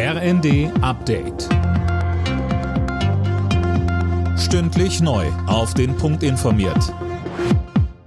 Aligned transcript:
RND 0.00 0.70
Update. 0.80 1.48
Stündlich 4.38 5.00
neu. 5.00 5.26
Auf 5.48 5.74
den 5.74 5.96
Punkt 5.96 6.22
informiert. 6.22 6.94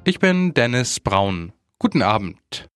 Ich 0.05 0.19
bin 0.19 0.54
Dennis 0.54 1.01
Braun. 1.01 1.51
Guten 1.79 2.01
Abend. 2.01 2.69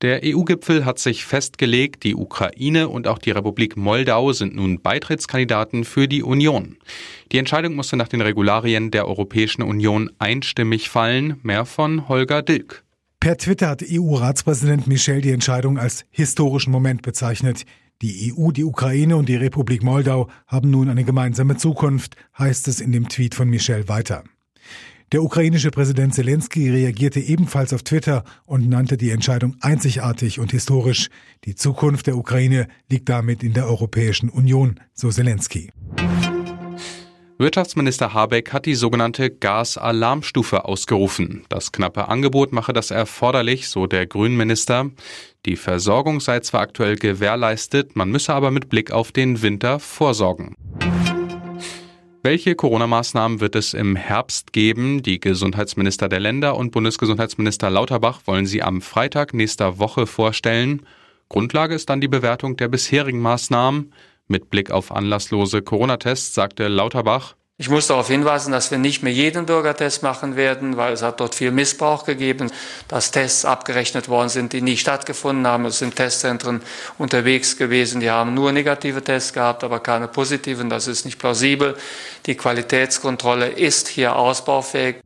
Der 0.00 0.20
EU-Gipfel 0.22 0.84
hat 0.84 1.00
sich 1.00 1.24
festgelegt, 1.24 2.04
die 2.04 2.14
Ukraine 2.14 2.88
und 2.88 3.08
auch 3.08 3.18
die 3.18 3.32
Republik 3.32 3.76
Moldau 3.76 4.32
sind 4.32 4.54
nun 4.54 4.80
Beitrittskandidaten 4.80 5.82
für 5.84 6.06
die 6.06 6.22
Union. 6.22 6.76
Die 7.32 7.38
Entscheidung 7.38 7.74
musste 7.74 7.96
nach 7.96 8.06
den 8.06 8.20
Regularien 8.20 8.92
der 8.92 9.08
Europäischen 9.08 9.62
Union 9.62 10.08
einstimmig 10.20 10.88
fallen. 10.88 11.40
Mehr 11.42 11.64
von 11.64 12.08
Holger 12.08 12.42
Dilk. 12.42 12.84
Per 13.18 13.36
Twitter 13.36 13.70
hat 13.70 13.82
EU-Ratspräsident 13.82 14.86
Michel 14.86 15.20
die 15.20 15.32
Entscheidung 15.32 15.76
als 15.76 16.04
historischen 16.12 16.70
Moment 16.70 17.02
bezeichnet. 17.02 17.64
Die 18.00 18.32
EU, 18.32 18.52
die 18.52 18.64
Ukraine 18.64 19.16
und 19.16 19.28
die 19.28 19.36
Republik 19.36 19.82
Moldau 19.82 20.28
haben 20.46 20.70
nun 20.70 20.88
eine 20.88 21.02
gemeinsame 21.02 21.56
Zukunft, 21.56 22.14
heißt 22.38 22.68
es 22.68 22.80
in 22.80 22.92
dem 22.92 23.08
Tweet 23.08 23.34
von 23.34 23.50
Michel 23.50 23.88
weiter. 23.88 24.22
Der 25.10 25.22
ukrainische 25.22 25.70
Präsident 25.70 26.14
Zelensky 26.14 26.70
reagierte 26.70 27.18
ebenfalls 27.18 27.72
auf 27.72 27.82
Twitter 27.82 28.24
und 28.44 28.68
nannte 28.68 28.98
die 28.98 29.10
Entscheidung 29.10 29.56
einzigartig 29.62 30.38
und 30.38 30.52
historisch. 30.52 31.08
Die 31.44 31.54
Zukunft 31.54 32.06
der 32.06 32.18
Ukraine 32.18 32.68
liegt 32.90 33.08
damit 33.08 33.42
in 33.42 33.54
der 33.54 33.66
Europäischen 33.66 34.28
Union, 34.28 34.78
so 34.92 35.10
Zelensky. 35.10 35.70
Wirtschaftsminister 37.40 38.14
Habeck 38.14 38.52
hat 38.52 38.66
die 38.66 38.74
sogenannte 38.74 39.30
Gasalarmstufe 39.30 40.64
ausgerufen. 40.64 41.44
Das 41.48 41.70
knappe 41.70 42.08
Angebot 42.08 42.52
mache 42.52 42.72
das 42.72 42.90
erforderlich, 42.90 43.68
so 43.68 43.86
der 43.86 44.08
Grünminister. 44.08 44.90
Die 45.46 45.54
Versorgung 45.54 46.18
sei 46.18 46.40
zwar 46.40 46.62
aktuell 46.62 46.96
gewährleistet, 46.96 47.94
man 47.94 48.10
müsse 48.10 48.34
aber 48.34 48.50
mit 48.50 48.68
Blick 48.68 48.90
auf 48.90 49.12
den 49.12 49.40
Winter 49.40 49.78
vorsorgen. 49.78 50.56
Welche 52.24 52.56
Corona-Maßnahmen 52.56 53.38
wird 53.38 53.54
es 53.54 53.72
im 53.72 53.94
Herbst 53.94 54.52
geben? 54.52 55.04
Die 55.04 55.20
Gesundheitsminister 55.20 56.08
der 56.08 56.18
Länder 56.18 56.56
und 56.56 56.72
Bundesgesundheitsminister 56.72 57.70
Lauterbach 57.70 58.22
wollen 58.24 58.46
sie 58.46 58.64
am 58.64 58.82
Freitag 58.82 59.32
nächster 59.32 59.78
Woche 59.78 60.08
vorstellen. 60.08 60.82
Grundlage 61.28 61.76
ist 61.76 61.88
dann 61.88 62.00
die 62.00 62.08
Bewertung 62.08 62.56
der 62.56 62.66
bisherigen 62.66 63.20
Maßnahmen. 63.20 63.92
Mit 64.28 64.50
Blick 64.50 64.70
auf 64.70 64.92
anlasslose 64.92 65.62
Corona-Tests 65.62 66.34
sagte 66.34 66.68
Lauterbach, 66.68 67.34
ich 67.60 67.68
muss 67.68 67.88
darauf 67.88 68.06
hinweisen, 68.06 68.52
dass 68.52 68.70
wir 68.70 68.78
nicht 68.78 69.02
mehr 69.02 69.12
jeden 69.12 69.46
Bürgertest 69.46 70.04
machen 70.04 70.36
werden, 70.36 70.76
weil 70.76 70.92
es 70.92 71.02
hat 71.02 71.18
dort 71.18 71.34
viel 71.34 71.50
Missbrauch 71.50 72.04
gegeben, 72.04 72.52
dass 72.86 73.10
Tests 73.10 73.44
abgerechnet 73.44 74.08
worden 74.08 74.28
sind, 74.28 74.52
die 74.52 74.60
nie 74.62 74.76
stattgefunden 74.76 75.44
haben. 75.44 75.64
Es 75.64 75.80
sind 75.80 75.96
Testzentren 75.96 76.60
unterwegs 76.98 77.56
gewesen, 77.56 78.00
die 78.00 78.10
haben 78.10 78.32
nur 78.32 78.52
negative 78.52 79.02
Tests 79.02 79.32
gehabt, 79.32 79.64
aber 79.64 79.80
keine 79.80 80.06
positiven. 80.06 80.70
Das 80.70 80.86
ist 80.86 81.04
nicht 81.04 81.18
plausibel. 81.18 81.76
Die 82.26 82.36
Qualitätskontrolle 82.36 83.48
ist 83.48 83.88
hier 83.88 84.14
ausbaufähig. 84.14 85.00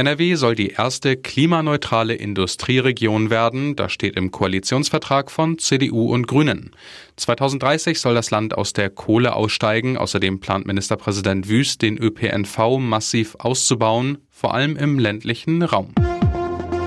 NRW 0.00 0.34
soll 0.36 0.54
die 0.54 0.70
erste 0.70 1.14
klimaneutrale 1.14 2.14
Industrieregion 2.14 3.28
werden. 3.28 3.76
Das 3.76 3.92
steht 3.92 4.16
im 4.16 4.30
Koalitionsvertrag 4.30 5.30
von 5.30 5.58
CDU 5.58 6.10
und 6.10 6.26
Grünen. 6.26 6.70
2030 7.16 8.00
soll 8.00 8.14
das 8.14 8.30
Land 8.30 8.56
aus 8.56 8.72
der 8.72 8.88
Kohle 8.88 9.36
aussteigen. 9.36 9.98
Außerdem 9.98 10.40
plant 10.40 10.66
Ministerpräsident 10.66 11.50
Wüst, 11.50 11.82
den 11.82 11.98
ÖPNV 11.98 12.78
massiv 12.78 13.36
auszubauen, 13.38 14.16
vor 14.30 14.54
allem 14.54 14.76
im 14.76 14.98
ländlichen 14.98 15.62
Raum. 15.62 15.94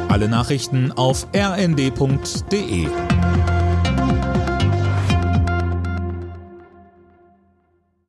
Alle 0.09 0.27
Nachrichten 0.27 0.92
auf 0.92 1.27
rnd.de 1.36 2.88